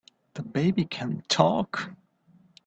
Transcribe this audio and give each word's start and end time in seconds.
The 0.33 0.41
baby 0.41 0.85
can 0.85 1.21
TALK! 1.27 1.91